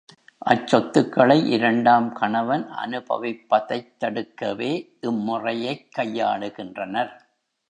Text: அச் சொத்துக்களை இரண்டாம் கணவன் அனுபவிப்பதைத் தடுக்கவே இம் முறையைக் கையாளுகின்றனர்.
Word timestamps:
அச் 0.37 0.67
சொத்துக்களை 0.67 1.49
இரண்டாம் 1.49 2.13
கணவன் 2.13 2.65
அனுபவிப்பதைத் 2.75 3.93
தடுக்கவே 3.99 4.71
இம் 5.01 5.21
முறையைக் 5.29 5.87
கையாளுகின்றனர். 5.97 7.13